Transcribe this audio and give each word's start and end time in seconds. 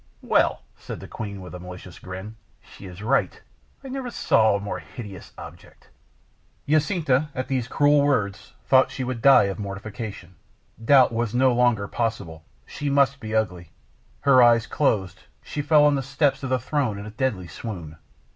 "Well," 0.23 0.63
said 0.75 0.99
the 0.99 1.07
queen, 1.07 1.41
with 1.41 1.53
a 1.53 1.59
malicious 1.59 1.99
grin, 1.99 2.35
"she 2.59 2.87
is 2.87 3.03
right. 3.03 3.39
I 3.83 3.87
never 3.87 4.09
saw 4.09 4.55
a 4.55 4.59
more 4.59 4.79
hideous 4.79 5.31
object." 5.37 5.91
Jacinta, 6.67 7.29
at 7.35 7.47
these 7.49 7.67
cruel 7.67 8.01
words, 8.01 8.53
thought 8.65 8.89
she 8.89 9.03
would 9.03 9.21
die 9.21 9.43
of 9.43 9.59
mortification. 9.59 10.33
Doubt 10.83 11.13
was 11.13 11.35
no 11.35 11.53
longer 11.53 11.87
possible, 11.87 12.43
she 12.65 12.89
must 12.89 13.19
be 13.19 13.35
ugly. 13.35 13.69
Her 14.21 14.41
eyes 14.41 14.65
closed, 14.65 15.19
she 15.43 15.61
fell 15.61 15.85
on 15.85 15.93
the 15.93 16.01
steps 16.01 16.41
of 16.41 16.49
the 16.49 16.57
throne 16.57 16.97
in 16.97 17.05
a 17.05 17.11
deadly 17.11 17.45
swoon. 17.45 17.97